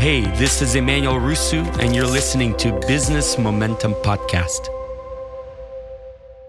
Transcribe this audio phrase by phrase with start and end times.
[0.00, 4.70] Hey, this is Emmanuel Rusu, and you're listening to Business Momentum Podcast.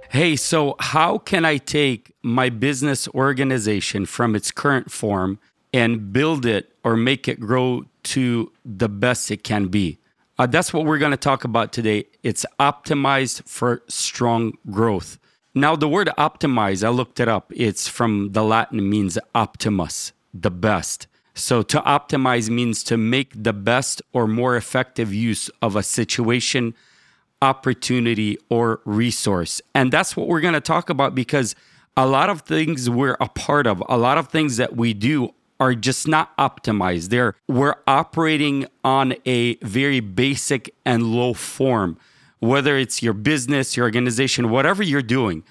[0.09, 5.37] Hey, so how can I take my business organization from its current form
[5.73, 9.99] and build it or make it grow to the best it can be?
[10.39, 12.05] Uh, that's what we're going to talk about today.
[12.23, 15.19] It's optimized for strong growth.
[15.53, 17.51] Now, the word optimize, I looked it up.
[17.53, 21.07] It's from the Latin, means optimus, the best.
[21.41, 26.75] So, to optimize means to make the best or more effective use of a situation,
[27.41, 29.61] opportunity, or resource.
[29.73, 31.55] And that's what we're going to talk about because
[31.97, 35.33] a lot of things we're a part of, a lot of things that we do
[35.59, 37.09] are just not optimized.
[37.09, 41.97] They're we're operating on a very basic and low form,
[42.39, 45.43] whether it's your business, your organization, whatever you're doing.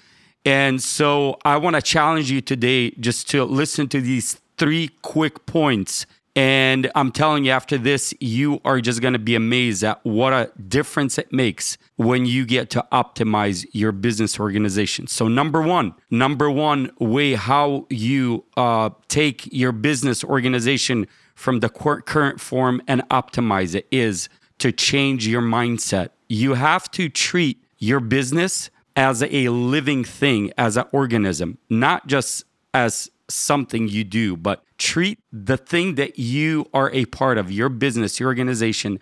[0.45, 5.47] And so I want to challenge you today just to listen to these three quick
[5.47, 9.99] points and I'm telling you, after this, you are just going to be amazed at
[10.05, 15.07] what a difference it makes when you get to optimize your business organization.
[15.07, 21.67] So, number one, number one way how you uh, take your business organization from the
[21.67, 26.11] current form and optimize it is to change your mindset.
[26.29, 32.45] You have to treat your business as a living thing, as an organism, not just
[32.73, 37.69] as something you do, but treat the thing that you are a part of, your
[37.69, 38.99] business, your organization,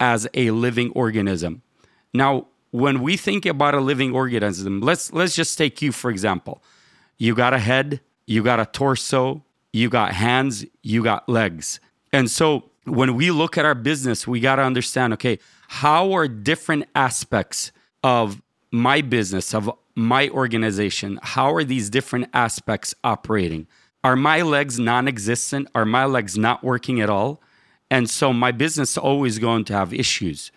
[0.00, 1.62] as a living organism.
[2.12, 6.62] Now, when we think about a living organism, let's let's just take you for example.
[7.18, 11.80] You got a head, you got a torso, you got hands, you got legs.
[12.12, 15.38] And so when we look at our business, we got to understand okay,
[15.68, 17.72] how are different aspects
[18.02, 23.66] of my business, of my organization, how are these different aspects operating?
[24.04, 25.68] Are my legs non existent?
[25.74, 27.40] Are my legs not working at all?
[27.90, 30.50] And so my business is always going to have issues.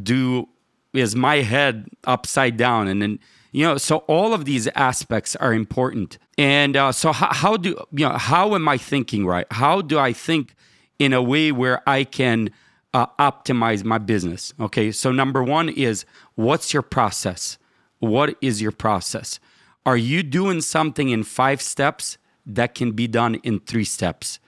[0.00, 0.48] Do
[0.92, 2.88] is my head upside down?
[2.88, 3.18] And then,
[3.52, 6.18] you know, so all of these aspects are important.
[6.38, 9.46] And uh, so, how, how do, you know, how am I thinking right?
[9.50, 10.54] How do I think
[10.98, 12.50] in a way where I can
[12.94, 14.54] uh, optimize my business?
[14.60, 14.92] Okay.
[14.92, 16.04] So, number one is
[16.36, 17.58] what's your process?
[18.00, 19.38] What is your process?
[19.86, 24.40] Are you doing something in five steps that can be done in three steps?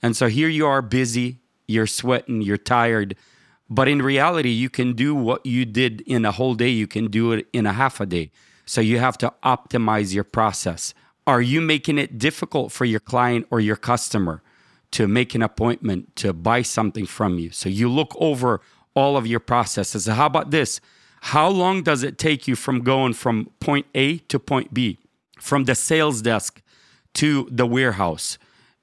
[0.00, 3.16] And so here you are busy, you're sweating, you're tired,
[3.70, 7.08] but in reality, you can do what you did in a whole day, you can
[7.08, 8.30] do it in a half a day.
[8.64, 10.94] So you have to optimize your process.
[11.26, 14.42] Are you making it difficult for your client or your customer
[14.92, 17.50] to make an appointment to buy something from you?
[17.50, 18.60] So you look over
[18.94, 20.06] all of your processes.
[20.06, 20.80] How about this?
[21.20, 24.98] How long does it take you from going from point A to point B,
[25.38, 26.62] from the sales desk
[27.14, 28.38] to the warehouse?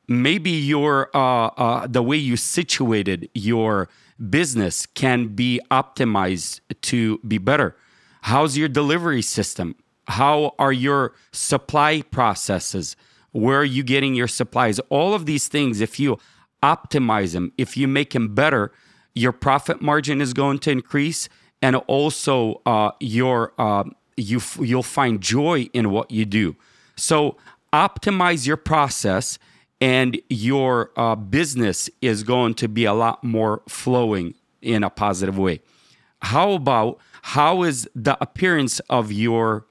[0.07, 3.89] Maybe your uh, uh, the way you situated your
[4.29, 7.75] business can be optimized to be better.
[8.21, 9.75] How's your delivery system?
[10.07, 12.95] How are your supply processes?
[13.31, 14.79] Where are you getting your supplies?
[14.89, 16.17] All of these things, if you
[16.63, 18.71] optimize them, if you make them better,
[19.13, 21.27] your profit margin is going to increase
[21.65, 23.83] and also uh, your uh,
[24.17, 26.55] you you'll find joy in what you do.
[26.95, 27.37] So
[27.73, 29.39] optimize your process,
[29.81, 35.39] and your uh, business is going to be a lot more flowing in a positive
[35.39, 35.59] way.
[36.21, 36.99] How about
[37.33, 39.65] how is the appearance of your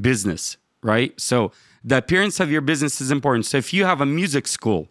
[0.00, 0.56] business?
[0.82, 1.12] Right.
[1.20, 1.52] So
[1.84, 3.44] the appearance of your business is important.
[3.44, 4.88] So if you have a music school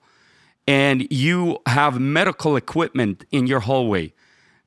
[0.67, 4.13] and you have medical equipment in your hallway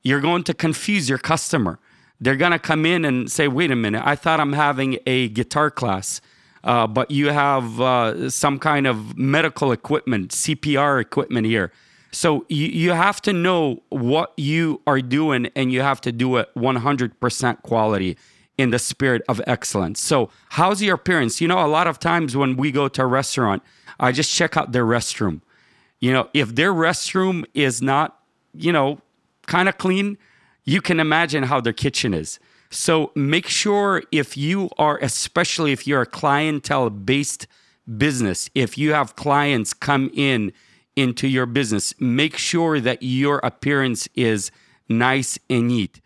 [0.03, 1.79] you're going to confuse your customer.
[2.19, 5.29] They're going to come in and say, wait a minute, I thought I'm having a
[5.29, 6.21] guitar class,
[6.63, 11.71] uh, but you have uh, some kind of medical equipment, CPR equipment here.
[12.11, 16.37] So you, you have to know what you are doing and you have to do
[16.37, 18.17] it 100% quality
[18.57, 19.99] in the spirit of excellence.
[19.99, 21.41] So, how's your appearance?
[21.41, 23.63] You know, a lot of times when we go to a restaurant,
[23.99, 25.41] I just check out their restroom.
[25.99, 28.19] You know, if their restroom is not,
[28.53, 28.99] you know,
[29.51, 30.17] kind of clean,
[30.63, 32.39] you can imagine how their kitchen is.
[32.69, 37.47] So make sure if you are, especially if you're a clientele based
[37.97, 40.53] business, if you have clients come in
[40.95, 44.51] into your business, make sure that your appearance is
[44.87, 45.99] nice and neat.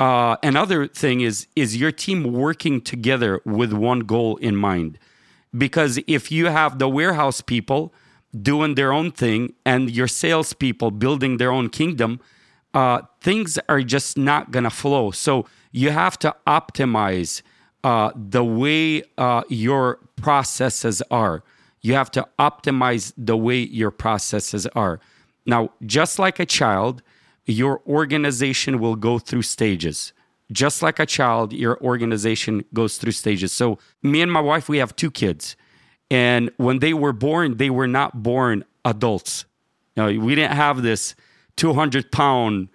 [0.00, 4.98] Uh, another thing is is your team working together with one goal in mind?
[5.56, 7.92] Because if you have the warehouse people
[8.50, 12.20] doing their own thing and your salespeople building their own kingdom,
[12.76, 15.10] uh, things are just not going to flow.
[15.10, 17.40] So you have to optimize
[17.82, 21.42] uh, the way uh, your processes are.
[21.80, 25.00] You have to optimize the way your processes are.
[25.46, 27.02] Now, just like a child,
[27.46, 30.12] your organization will go through stages.
[30.52, 33.52] Just like a child, your organization goes through stages.
[33.52, 35.56] So, me and my wife, we have two kids.
[36.10, 39.46] And when they were born, they were not born adults.
[39.96, 41.14] You know, we didn't have this
[41.56, 42.68] 200 pound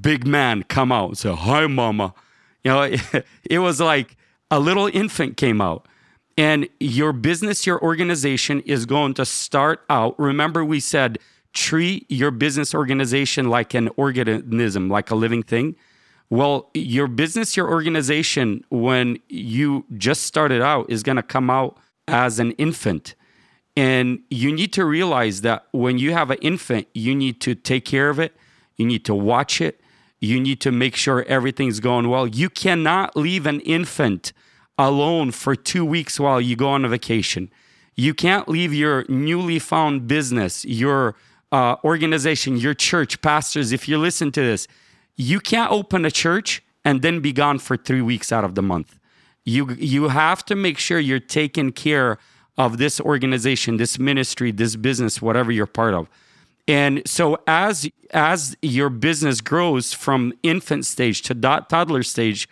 [0.00, 2.14] big man come out and say, Hi, mama.
[2.64, 3.00] You know, it,
[3.50, 4.16] it was like
[4.50, 5.86] a little infant came out.
[6.36, 10.18] And your business, your organization is going to start out.
[10.18, 11.18] Remember, we said
[11.52, 15.74] treat your business organization like an organism, like a living thing.
[16.30, 21.78] Well, your business, your organization, when you just started out, is going to come out
[22.06, 23.14] as an infant.
[23.78, 27.84] And you need to realize that when you have an infant, you need to take
[27.84, 28.34] care of it,
[28.74, 29.80] you need to watch it,
[30.18, 32.26] you need to make sure everything's going well.
[32.26, 34.32] You cannot leave an infant
[34.76, 37.52] alone for two weeks while you go on a vacation.
[37.94, 41.14] You can't leave your newly found business, your
[41.52, 44.66] uh, organization, your church, pastors, if you listen to this,
[45.14, 48.62] you can't open a church and then be gone for three weeks out of the
[48.62, 48.98] month.
[49.44, 52.18] You, you have to make sure you're taking care
[52.58, 56.08] of this organization, this ministry, this business, whatever you're part of.
[56.66, 62.48] And so as as your business grows from infant stage to toddler stage,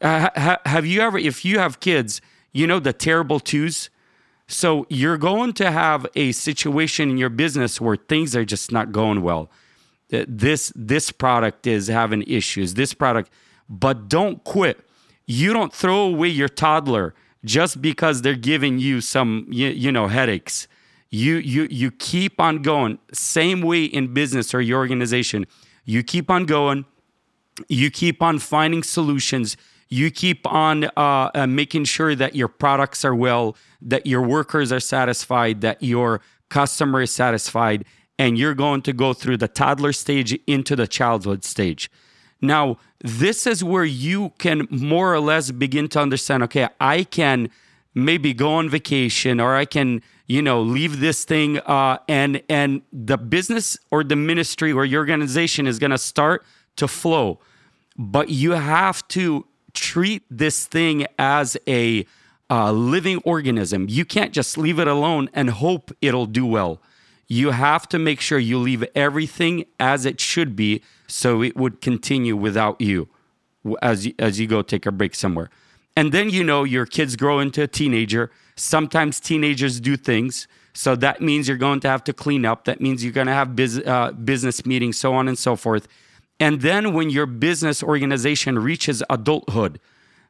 [0.00, 2.20] uh, ha- have you ever, if you have kids,
[2.52, 3.90] you know the terrible twos?
[4.46, 8.92] So you're going to have a situation in your business where things are just not
[8.92, 9.50] going well.
[10.08, 12.72] This this product is having issues.
[12.72, 13.30] This product,
[13.68, 14.80] but don't quit.
[15.26, 17.14] You don't throw away your toddler
[17.48, 20.68] just because they're giving you some you, you know headaches.
[21.10, 22.98] You you you keep on going.
[23.12, 25.46] Same way in business or your organization.
[25.84, 26.84] You keep on going.
[27.68, 29.56] You keep on finding solutions
[29.88, 34.70] you keep on uh, uh, making sure that your products are well, that your workers
[34.70, 36.20] are satisfied, that your
[36.50, 37.84] customer is satisfied,
[38.18, 41.90] and you're going to go through the toddler stage into the childhood stage.
[42.40, 47.50] Now, this is where you can more or less begin to understand okay, I can
[47.94, 52.82] maybe go on vacation or I can, you know, leave this thing uh, and and
[52.92, 56.44] the business or the ministry or your organization is going to start
[56.76, 57.40] to flow.
[57.96, 62.06] But you have to treat this thing as a
[62.50, 63.86] uh, living organism.
[63.88, 66.80] You can't just leave it alone and hope it'll do well.
[67.28, 71.80] You have to make sure you leave everything as it should be so it would
[71.80, 73.08] continue without you
[73.82, 75.50] as you, as you go take a break somewhere.
[75.96, 78.30] And then you know your kids grow into a teenager.
[78.56, 80.46] Sometimes teenagers do things.
[80.72, 82.64] So that means you're going to have to clean up.
[82.66, 85.88] That means you're going to have biz, uh, business meetings, so on and so forth.
[86.38, 89.80] And then when your business organization reaches adulthood,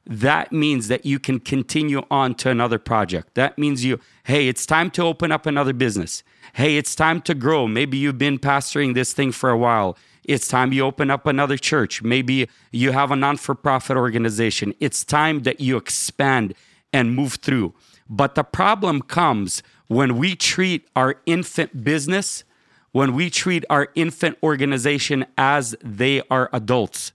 [0.06, 3.34] that means that you can continue on to another project.
[3.34, 6.22] That means you, hey, it's time to open up another business.
[6.54, 7.66] Hey, it's time to grow.
[7.66, 9.98] Maybe you've been pastoring this thing for a while.
[10.24, 12.02] It's time you open up another church.
[12.02, 14.74] Maybe you have a non for profit organization.
[14.80, 16.54] It's time that you expand
[16.92, 17.74] and move through.
[18.08, 22.44] But the problem comes when we treat our infant business
[22.92, 27.12] when we treat our infant organization as they are adults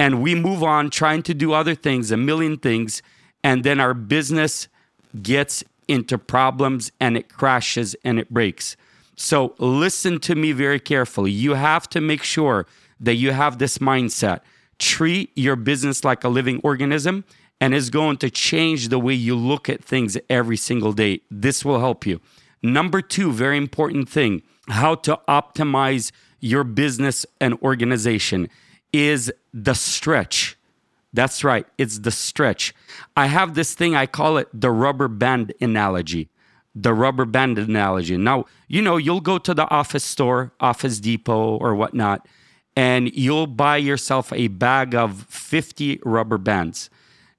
[0.00, 3.02] and we move on trying to do other things, a million things,
[3.44, 4.66] and then our business
[5.22, 8.76] gets into problems and it crashes and it breaks.
[9.14, 11.30] So listen to me very carefully.
[11.30, 12.66] You have to make sure
[12.98, 14.40] that you have this mindset.
[14.78, 17.24] Treat your business like a living organism
[17.60, 21.20] and is going to change the way you look at things every single day.
[21.30, 22.22] This will help you.
[22.62, 28.48] Number two, very important thing how to optimize your business and organization
[28.92, 30.56] is the stretch.
[31.12, 32.74] That's right, it's the stretch.
[33.16, 36.28] I have this thing, I call it the rubber band analogy.
[36.74, 38.16] The rubber band analogy.
[38.16, 42.28] Now, you know, you'll go to the office store, Office Depot, or whatnot,
[42.76, 46.88] and you'll buy yourself a bag of 50 rubber bands.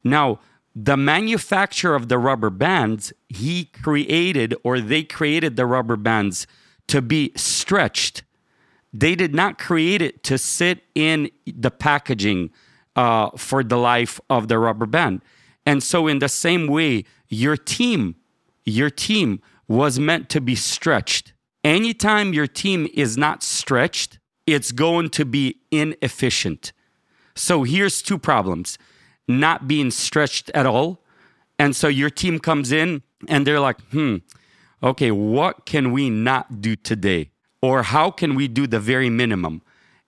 [0.03, 0.39] Now,
[0.75, 6.47] the manufacturer of the rubber bands, he created or they created the rubber bands
[6.87, 8.23] to be stretched.
[8.93, 12.51] They did not create it to sit in the packaging
[12.95, 15.21] uh, for the life of the rubber band.
[15.65, 18.15] And so, in the same way, your team,
[18.65, 21.33] your team was meant to be stretched.
[21.63, 26.73] Anytime your team is not stretched, it's going to be inefficient.
[27.35, 28.77] So, here's two problems
[29.27, 31.03] not being stretched at all.
[31.57, 34.17] And so, your team comes in and they're like, hmm,
[34.83, 37.31] okay, what can we not do today?
[37.61, 39.61] Or how can we do the very minimum?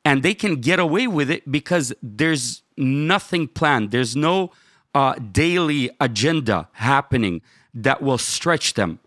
[0.05, 3.91] And they can get away with it because there's nothing planned.
[3.91, 4.51] There's no
[4.93, 7.41] uh, daily agenda happening
[7.73, 8.99] that will stretch them.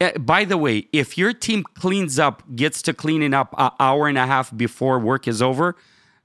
[0.00, 4.08] Uh, by the way, if your team cleans up, gets to cleaning up an hour
[4.08, 5.76] and a half before work is over,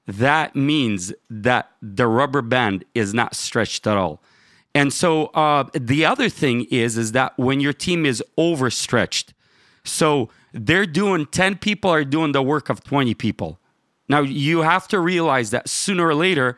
[0.05, 4.21] that means that the rubber band is not stretched at all.
[4.75, 9.33] And so uh, the other thing is is that when your team is overstretched,
[9.83, 13.59] so they're doing 10 people are doing the work of 20 people.
[14.07, 16.57] Now you have to realize that sooner or later,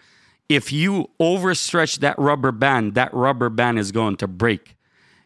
[0.49, 4.75] if you overstretch that rubber band, that rubber band is going to break.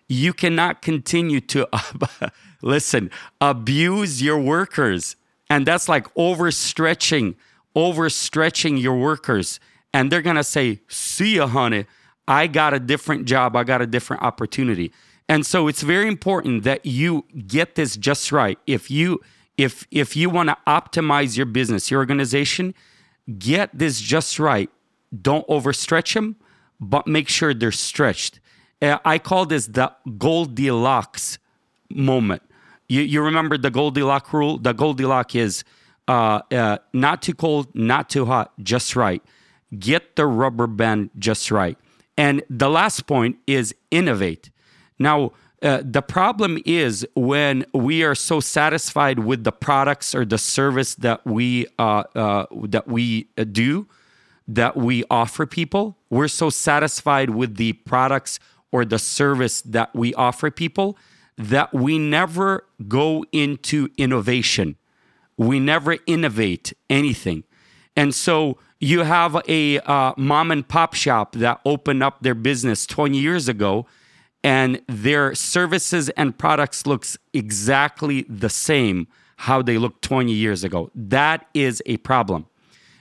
[0.07, 1.67] You cannot continue to
[2.61, 3.11] listen,
[3.41, 5.15] abuse your workers.
[5.49, 7.35] And that's like overstretching,
[7.75, 9.59] overstretching your workers.
[9.93, 11.85] And they're gonna say, see ya, honey
[12.29, 14.93] I got a different job, I got a different opportunity.
[15.29, 18.57] And so it's very important that you get this just right.
[18.65, 19.21] If you
[19.57, 22.73] if if you want to optimize your business, your organization,
[23.37, 24.69] get this just right.
[25.21, 26.35] Don't overstretch them,
[26.79, 28.39] but make sure they're stretched.
[28.81, 31.37] Uh, I call this the Goldilocks
[31.91, 32.41] moment.
[32.87, 34.57] You, you remember the Goldilocks rule?
[34.57, 35.63] The Goldilocks is
[36.07, 39.21] uh, uh, not too cold, not too hot, just right.
[39.77, 41.77] Get the rubber band just right.
[42.17, 44.49] And the last point is innovate.
[44.99, 50.37] Now, uh, the problem is when we are so satisfied with the products or the
[50.37, 53.87] service that we uh, uh, that we uh, do,
[54.47, 55.97] that we offer people.
[56.09, 58.39] We're so satisfied with the products
[58.71, 60.97] or the service that we offer people
[61.37, 64.75] that we never go into innovation.
[65.37, 67.43] We never innovate anything,
[67.97, 72.85] and so you have a uh, mom and pop shop that opened up their business
[72.85, 73.85] 20 years ago
[74.43, 80.91] and their services and products looks exactly the same how they looked 20 years ago.
[80.93, 82.45] That is a problem.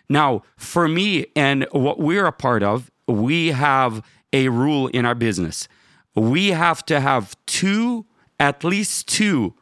[0.09, 4.03] Now for me and what we're a part of we have
[4.33, 5.69] a rule in our business.
[6.15, 8.07] We have to have two
[8.39, 9.55] at least two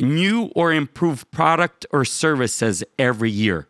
[0.00, 3.68] new or improved product or services every year.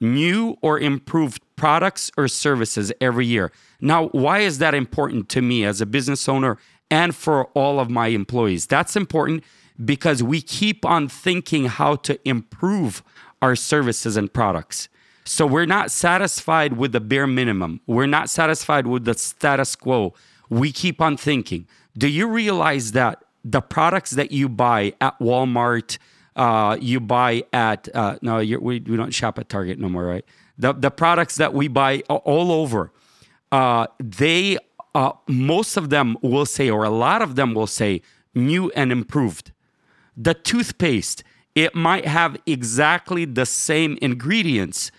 [0.00, 3.52] New or improved products or services every year.
[3.82, 6.56] Now, why is that important to me as a business owner
[6.90, 8.64] and for all of my employees?
[8.66, 9.44] That's important
[9.84, 13.02] because we keep on thinking how to improve
[13.42, 14.88] our services and products.
[15.24, 17.82] So we're not satisfied with the bare minimum.
[17.86, 20.14] We're not satisfied with the status quo.
[20.48, 21.68] We keep on thinking.
[21.98, 25.98] Do you realize that the products that you buy at Walmart,
[26.36, 30.24] uh, you buy at uh, no, we, we don't shop at Target no more, right?
[30.60, 32.92] The the products that we buy all over,
[33.50, 34.58] uh, they
[34.94, 38.02] uh, most of them will say, or a lot of them will say,
[38.34, 39.52] new and improved.
[40.16, 41.24] The toothpaste,
[41.54, 44.90] it might have exactly the same ingredients,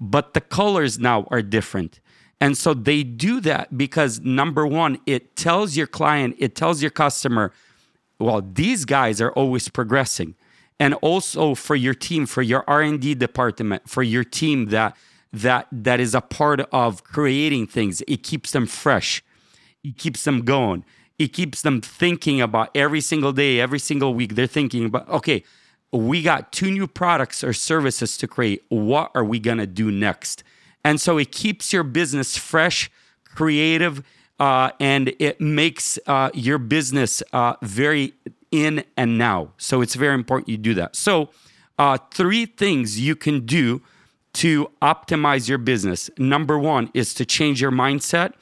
[0.00, 2.00] but the colors now are different.
[2.40, 6.90] And so they do that because number one, it tells your client, it tells your
[6.90, 7.52] customer,
[8.18, 10.34] well, these guys are always progressing
[10.78, 14.96] and also for your team for your r&d department for your team that
[15.32, 18.02] that that is a part of creating things.
[18.08, 19.22] It keeps them fresh.
[19.84, 20.84] It keeps them going.
[21.18, 25.44] It keeps them thinking about every single day every single week they're thinking about okay
[25.92, 28.64] we got two new products or services to create.
[28.68, 30.44] What are we to do next?
[30.84, 32.90] And so it keeps your business fresh
[33.24, 34.02] creative
[34.38, 38.14] uh, and it makes uh, your business uh, very
[38.50, 39.52] in and now.
[39.58, 40.96] So it's very important you do that.
[40.96, 41.30] So,
[41.78, 43.80] uh, three things you can do
[44.32, 46.10] to optimize your business.
[46.18, 48.32] Number one is to change your mindset,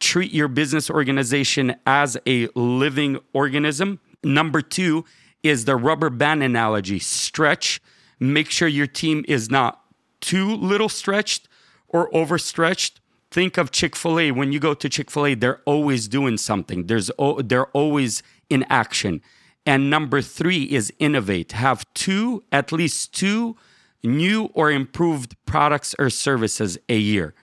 [0.00, 4.00] treat your business organization as a living organism.
[4.22, 5.04] Number two
[5.42, 7.80] is the rubber band analogy stretch.
[8.20, 9.80] Make sure your team is not
[10.20, 11.48] too little stretched
[11.88, 13.00] or overstretched.
[13.30, 14.30] Think of Chick fil A.
[14.32, 17.10] When you go to Chick fil A, they're always doing something, There's,
[17.44, 19.20] they're always in action.
[19.66, 21.52] And number three is innovate.
[21.52, 23.56] Have two, at least two
[24.02, 27.34] new or improved products or services a year.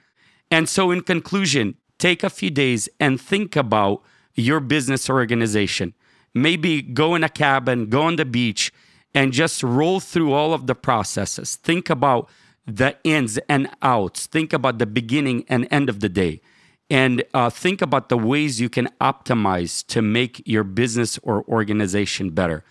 [0.51, 4.03] And so, in conclusion, take a few days and think about
[4.35, 5.93] your business organization.
[6.33, 8.71] Maybe go in a cabin, go on the beach,
[9.13, 11.55] and just roll through all of the processes.
[11.55, 12.29] Think about
[12.67, 14.25] the ins and outs.
[14.25, 16.41] Think about the beginning and end of the day
[16.89, 22.29] and uh, think about the ways you can optimize to make your business or organization
[22.29, 22.63] better.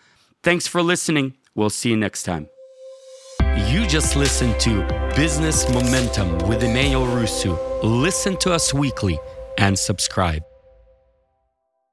[0.42, 1.36] Thanks for listening.
[1.54, 2.48] We'll see you next time.
[3.56, 4.82] You just listened to
[5.14, 7.56] Business Momentum with Emmanuel Rusu.
[7.84, 9.18] Listen to us weekly
[9.58, 10.42] and subscribe.